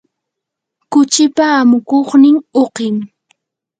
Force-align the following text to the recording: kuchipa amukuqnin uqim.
kuchipa 0.91 1.45
amukuqnin 1.59 2.37
uqim. 2.61 2.95